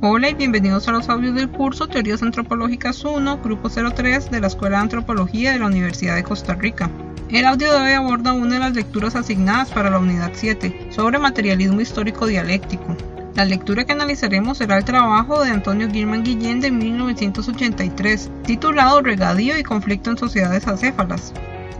[0.00, 4.46] Hola y bienvenidos a los audios del curso Teorías Antropológicas 1, Grupo 03 de la
[4.46, 6.88] Escuela de Antropología de la Universidad de Costa Rica.
[7.30, 11.18] El audio de hoy aborda una de las lecturas asignadas para la unidad 7 sobre
[11.18, 12.96] materialismo histórico dialéctico.
[13.34, 19.58] La lectura que analizaremos será el trabajo de Antonio Gilman Guillén de 1983, titulado Regadío
[19.58, 21.32] y conflicto en sociedades acéfalas.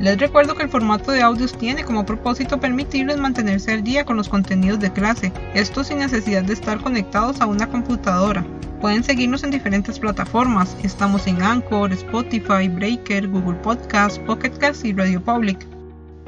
[0.00, 4.16] Les recuerdo que el formato de audios tiene como propósito permitirles mantenerse al día con
[4.16, 8.44] los contenidos de clase, esto sin necesidad de estar conectados a una computadora.
[8.80, 14.92] Pueden seguirnos en diferentes plataformas, estamos en Anchor, Spotify, Breaker, Google Podcast, Pocket Cast y
[14.92, 15.66] Radio Public.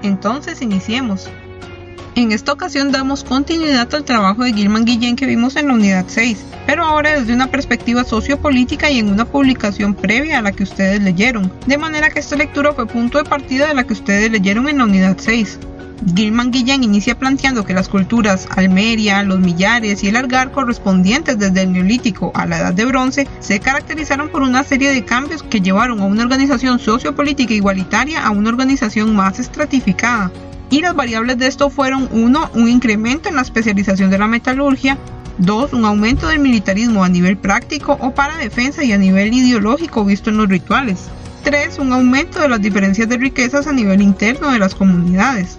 [0.02, 1.30] Entonces iniciemos.
[2.18, 6.04] En esta ocasión damos continuidad al trabajo de Gilman Guillén que vimos en la unidad
[6.08, 10.64] 6, pero ahora desde una perspectiva sociopolítica y en una publicación previa a la que
[10.64, 14.32] ustedes leyeron, de manera que esta lectura fue punto de partida de la que ustedes
[14.32, 15.60] leyeron en la unidad 6.
[16.16, 21.62] Gilman Guillén inicia planteando que las culturas Almeria, los Millares y el Argar correspondientes desde
[21.62, 25.61] el Neolítico a la Edad de Bronce se caracterizaron por una serie de cambios que
[25.61, 30.33] llevaron a una organización sociopolítica igualitaria a una organización más estratificada,
[30.70, 32.50] y las variables de esto fueron 1.
[32.55, 34.98] Un incremento en la especialización de la metalurgia.
[35.38, 35.72] 2.
[35.72, 40.30] Un aumento del militarismo a nivel práctico o para defensa y a nivel ideológico visto
[40.30, 41.08] en los rituales.
[41.44, 41.78] 3.
[41.78, 45.58] Un aumento de las diferencias de riquezas a nivel interno de las comunidades.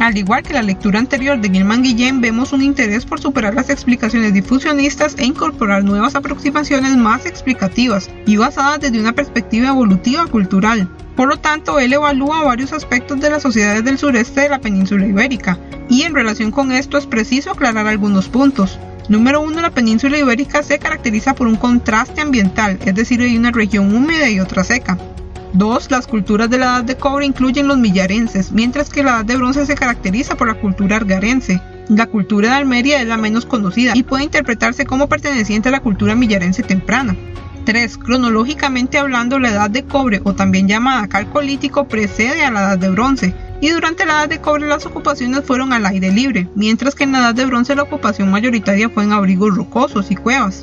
[0.00, 3.68] Al igual que la lectura anterior de Gilman Guillén, vemos un interés por superar las
[3.68, 10.88] explicaciones difusionistas e incorporar nuevas aproximaciones más explicativas y basadas desde una perspectiva evolutiva cultural.
[11.16, 15.06] Por lo tanto, él evalúa varios aspectos de las sociedades del sureste de la península
[15.06, 15.58] ibérica,
[15.90, 18.78] y en relación con esto es preciso aclarar algunos puntos.
[19.10, 19.60] Número 1.
[19.60, 24.30] La península ibérica se caracteriza por un contraste ambiental, es decir, hay una región húmeda
[24.30, 24.96] y otra seca.
[25.52, 25.90] 2.
[25.90, 29.36] Las culturas de la edad de cobre incluyen los millarenses, mientras que la edad de
[29.36, 31.60] bronce se caracteriza por la cultura argarense.
[31.88, 35.80] La cultura de Almería es la menos conocida y puede interpretarse como perteneciente a la
[35.80, 37.16] cultura millarense temprana.
[37.64, 37.98] 3.
[37.98, 42.90] Cronológicamente hablando, la edad de cobre, o también llamada calcolítico, precede a la edad de
[42.90, 47.04] bronce, y durante la edad de cobre las ocupaciones fueron al aire libre, mientras que
[47.04, 50.62] en la edad de bronce la ocupación mayoritaria fue en abrigos rocosos y cuevas.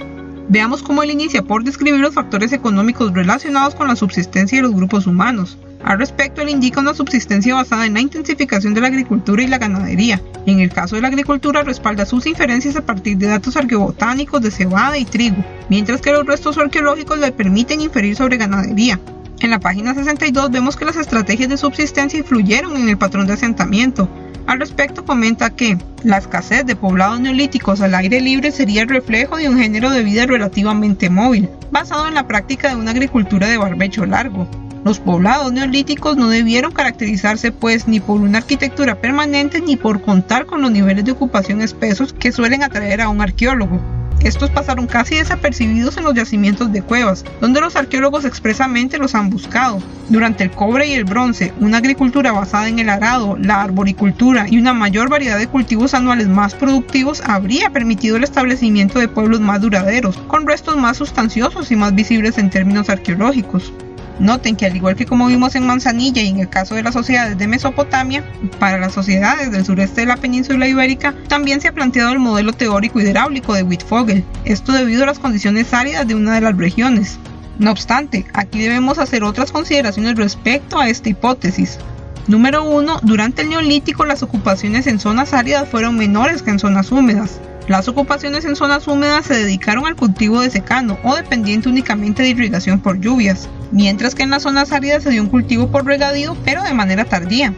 [0.49, 4.73] Veamos cómo él inicia por describir los factores económicos relacionados con la subsistencia de los
[4.73, 9.43] grupos humanos, al respecto, él indica una subsistencia basada en la intensificación de la agricultura
[9.43, 10.21] y la ganadería.
[10.45, 14.51] En el caso de la agricultura, respalda sus inferencias a partir de datos arqueobotánicos de
[14.51, 15.37] cebada y trigo,
[15.69, 18.99] mientras que los restos arqueológicos le permiten inferir sobre ganadería.
[19.39, 23.33] En la página 62 vemos que las estrategias de subsistencia influyeron en el patrón de
[23.33, 24.09] asentamiento.
[24.47, 29.37] Al respecto comenta que la escasez de poblados neolíticos al aire libre sería el reflejo
[29.37, 33.57] de un género de vida relativamente móvil, basado en la práctica de una agricultura de
[33.57, 34.47] barbecho largo,
[34.87, 40.45] los poblados neolíticos no debieron caracterizarse pues ni por una arquitectura permanente ni por contar
[40.45, 43.81] con los niveles de ocupación espesos que suelen atraer a un arqueólogo.
[44.23, 49.29] Estos pasaron casi desapercibidos en los yacimientos de cuevas, donde los arqueólogos expresamente los han
[49.29, 49.81] buscado.
[50.09, 54.57] Durante el cobre y el bronce, una agricultura basada en el arado, la arboricultura y
[54.57, 59.61] una mayor variedad de cultivos anuales más productivos habría permitido el establecimiento de pueblos más
[59.61, 63.71] duraderos, con restos más sustanciosos y más visibles en términos arqueológicos.
[64.19, 66.93] Noten que al igual que como vimos en Manzanilla y en el caso de las
[66.93, 68.23] sociedades de Mesopotamia,
[68.59, 72.53] para las sociedades del sureste de la península ibérica también se ha planteado el modelo
[72.53, 77.19] teórico hidráulico de Wittfogel, esto debido a las condiciones áridas de una de las regiones.
[77.59, 81.79] No obstante, aquí debemos hacer otras consideraciones respecto a esta hipótesis.
[82.27, 82.99] Número 1.
[83.03, 87.39] Durante el Neolítico las ocupaciones en zonas áridas fueron menores que en zonas húmedas.
[87.67, 92.29] Las ocupaciones en zonas húmedas se dedicaron al cultivo de secano o dependiente únicamente de
[92.29, 96.37] irrigación por lluvias, mientras que en las zonas áridas se dio un cultivo por regadío
[96.45, 97.53] pero de manera tardía.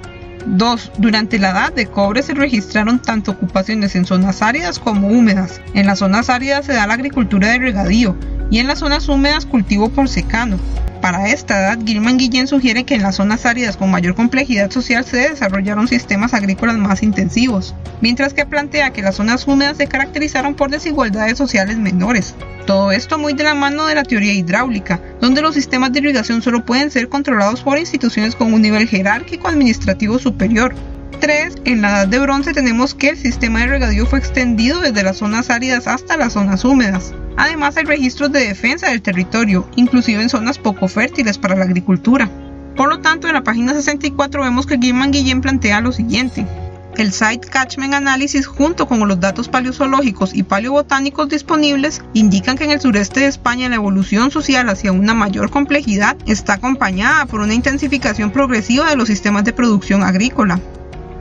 [0.47, 0.93] 2.
[0.97, 5.61] Durante la edad de cobre se registraron tanto ocupaciones en zonas áridas como húmedas.
[5.75, 8.15] En las zonas áridas se da la agricultura de regadío
[8.49, 10.57] y en las zonas húmedas cultivo por secano.
[11.01, 15.05] Para esta edad, Gilman Guillén sugiere que en las zonas áridas con mayor complejidad social
[15.05, 20.55] se desarrollaron sistemas agrícolas más intensivos, mientras que plantea que las zonas húmedas se caracterizaron
[20.55, 22.35] por desigualdades sociales menores.
[22.65, 26.41] Todo esto muy de la mano de la teoría hidráulica, donde los sistemas de irrigación
[26.41, 30.75] solo pueden ser controlados por instituciones con un nivel jerárquico administrativo superior,
[31.21, 31.55] 3.
[31.65, 35.17] En la edad de bronce tenemos que el sistema de regadío fue extendido desde las
[35.17, 37.13] zonas áridas hasta las zonas húmedas.
[37.39, 42.29] Además hay registros de defensa del territorio, inclusive en zonas poco fértiles para la agricultura.
[42.75, 46.45] Por lo tanto, en la página 64 vemos que Gilman Guillén plantea lo siguiente.
[46.97, 52.71] El Site Catchment Analysis junto con los datos paleozoológicos y paleobotánicos disponibles indican que en
[52.71, 57.53] el sureste de España la evolución social hacia una mayor complejidad está acompañada por una
[57.53, 60.59] intensificación progresiva de los sistemas de producción agrícola.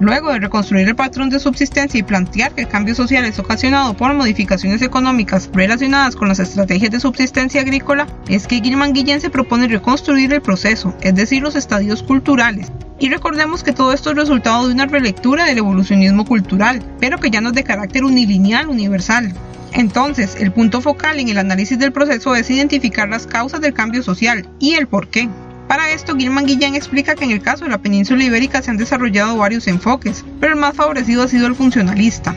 [0.01, 3.95] Luego de reconstruir el patrón de subsistencia y plantear que el cambio social es ocasionado
[3.95, 9.31] por modificaciones económicas relacionadas con las estrategias de subsistencia agrícola, es que Gilman Guillén se
[9.31, 12.71] propone reconstruir el proceso, es decir, los estadios culturales.
[13.01, 17.31] Y recordemos que todo esto es resultado de una relectura del evolucionismo cultural, pero que
[17.31, 19.33] ya no es de carácter unilineal universal.
[19.73, 24.03] Entonces, el punto focal en el análisis del proceso es identificar las causas del cambio
[24.03, 25.29] social y el por qué.
[25.69, 28.79] Para esto, Gilman Guillén explica que en el caso de la península ibérica se han
[28.79, 32.35] desarrollado varios enfoques, pero el más favorecido ha sido el funcionalista.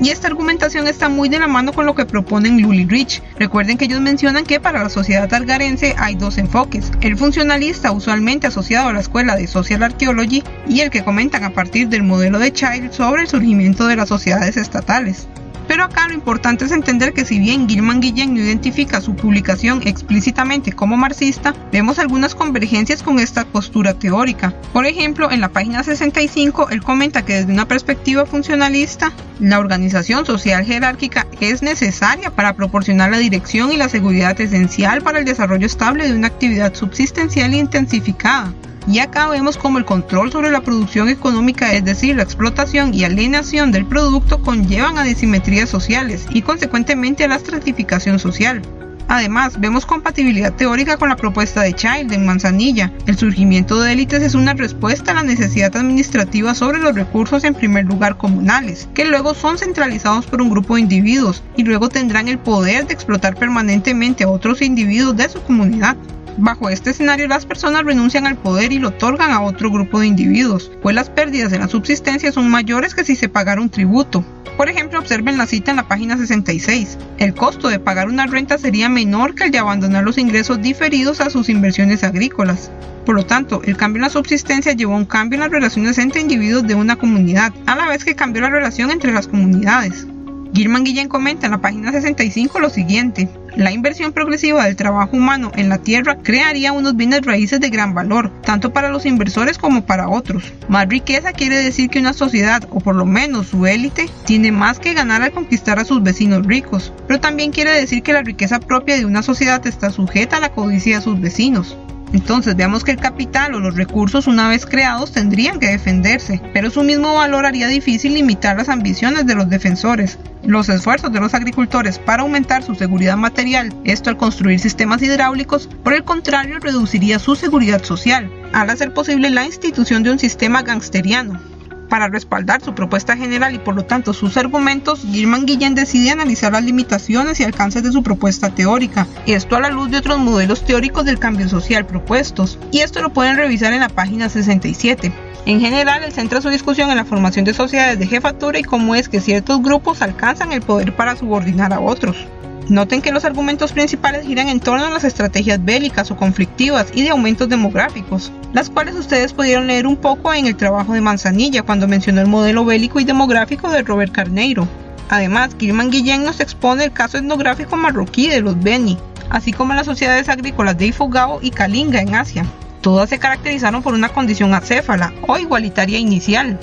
[0.00, 3.20] Y esta argumentación está muy de la mano con lo que proponen Lully Rich.
[3.36, 8.46] Recuerden que ellos mencionan que para la sociedad algarense hay dos enfoques, el funcionalista usualmente
[8.46, 12.38] asociado a la escuela de Social Archaeology y el que comentan a partir del modelo
[12.38, 15.26] de Child sobre el surgimiento de las sociedades estatales.
[15.68, 19.82] Pero acá lo importante es entender que si bien Gilman Guillén no identifica su publicación
[19.84, 24.54] explícitamente como marxista, vemos algunas convergencias con esta postura teórica.
[24.72, 30.24] Por ejemplo, en la página 65, él comenta que desde una perspectiva funcionalista, la organización
[30.24, 35.66] social jerárquica es necesaria para proporcionar la dirección y la seguridad esencial para el desarrollo
[35.66, 38.52] estable de una actividad subsistencial intensificada.
[38.88, 43.04] Y acá vemos cómo el control sobre la producción económica, es decir, la explotación y
[43.04, 48.62] alienación del producto, conllevan a desimetrías sociales y consecuentemente a la estratificación social.
[49.08, 52.92] Además, vemos compatibilidad teórica con la propuesta de Child en Manzanilla.
[53.06, 57.54] El surgimiento de élites es una respuesta a la necesidad administrativa sobre los recursos en
[57.54, 62.28] primer lugar comunales, que luego son centralizados por un grupo de individuos y luego tendrán
[62.28, 65.96] el poder de explotar permanentemente a otros individuos de su comunidad.
[66.40, 70.06] Bajo este escenario, las personas renuncian al poder y lo otorgan a otro grupo de
[70.06, 74.24] individuos, pues las pérdidas en la subsistencia son mayores que si se pagara un tributo.
[74.56, 76.96] Por ejemplo, observen la cita en la página 66.
[77.18, 81.20] El costo de pagar una renta sería menor que el de abandonar los ingresos diferidos
[81.20, 82.70] a sus inversiones agrícolas.
[83.04, 85.98] Por lo tanto, el cambio en la subsistencia llevó a un cambio en las relaciones
[85.98, 90.06] entre individuos de una comunidad, a la vez que cambió la relación entre las comunidades.
[90.54, 93.28] Gilman Guillén comenta en la página 65 lo siguiente.
[93.56, 97.94] La inversión progresiva del trabajo humano en la tierra crearía unos bienes raíces de gran
[97.94, 100.52] valor, tanto para los inversores como para otros.
[100.68, 104.78] Más riqueza quiere decir que una sociedad, o por lo menos su élite, tiene más
[104.78, 108.60] que ganar al conquistar a sus vecinos ricos, pero también quiere decir que la riqueza
[108.60, 111.76] propia de una sociedad está sujeta a la codicia de sus vecinos.
[112.12, 116.70] Entonces veamos que el capital o los recursos una vez creados tendrían que defenderse, pero
[116.70, 120.18] su mismo valor haría difícil limitar las ambiciones de los defensores.
[120.42, 125.68] Los esfuerzos de los agricultores para aumentar su seguridad material, esto al construir sistemas hidráulicos,
[125.82, 130.62] por el contrario reduciría su seguridad social, al hacer posible la institución de un sistema
[130.62, 131.57] gangsteriano.
[131.88, 136.52] Para respaldar su propuesta general y por lo tanto sus argumentos, Gilman Guillén decide analizar
[136.52, 140.64] las limitaciones y alcances de su propuesta teórica, esto a la luz de otros modelos
[140.64, 145.12] teóricos del cambio social propuestos, y esto lo pueden revisar en la página 67.
[145.46, 148.94] En general, él centra su discusión en la formación de sociedades de jefatura y cómo
[148.94, 152.26] es que ciertos grupos alcanzan el poder para subordinar a otros.
[152.68, 157.02] Noten que los argumentos principales giran en torno a las estrategias bélicas o conflictivas y
[157.02, 161.62] de aumentos demográficos, las cuales ustedes pudieron leer un poco en el trabajo de Manzanilla
[161.62, 164.66] cuando mencionó el modelo bélico y demográfico de Robert Carneiro.
[165.10, 168.98] Además, Gilman Guillén nos expone el caso etnográfico marroquí de los Beni,
[169.30, 172.44] así como las sociedades agrícolas de Ifugao y Kalinga en Asia.
[172.80, 176.58] Todas se caracterizaron por una condición acéfala o igualitaria inicial,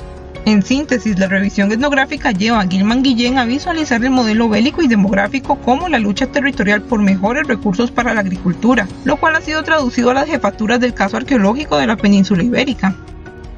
[0.45, 4.87] en síntesis, la revisión etnográfica lleva a Gilman Guillén a visualizar el modelo bélico y
[4.87, 9.63] demográfico como la lucha territorial por mejores recursos para la agricultura, lo cual ha sido
[9.63, 12.95] traducido a las jefaturas del caso arqueológico de la península ibérica.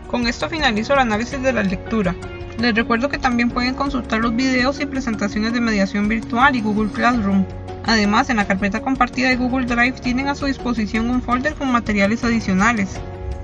[0.10, 2.16] Con esto finalizo el análisis de la lectura.
[2.58, 6.92] Les recuerdo que también pueden consultar los videos y presentaciones de mediación virtual y Google
[6.92, 7.44] Classroom.
[7.86, 11.70] Además, en la carpeta compartida de Google Drive tienen a su disposición un folder con
[11.70, 12.98] materiales adicionales.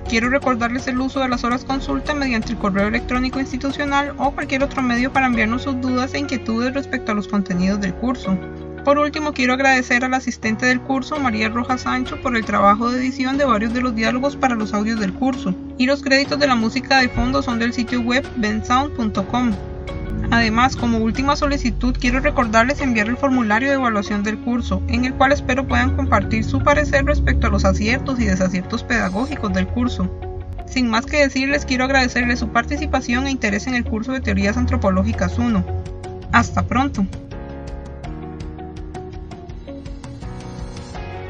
[0.07, 4.63] Quiero recordarles el uso de las horas consulta mediante el correo electrónico institucional o cualquier
[4.63, 8.37] otro medio para enviarnos sus dudas e inquietudes respecto a los contenidos del curso.
[8.83, 12.99] Por último, quiero agradecer al asistente del curso, María Rojas Sancho, por el trabajo de
[12.99, 15.55] edición de varios de los diálogos para los audios del curso.
[15.77, 19.53] Y los créditos de la música de fondo son del sitio web bensound.com.
[20.33, 25.13] Además, como última solicitud, quiero recordarles enviar el formulario de evaluación del curso, en el
[25.13, 30.09] cual espero puedan compartir su parecer respecto a los aciertos y desaciertos pedagógicos del curso.
[30.65, 34.57] Sin más que decirles, quiero agradecerles su participación e interés en el curso de Teorías
[34.57, 35.63] Antropológicas 1.
[36.31, 37.05] Hasta pronto.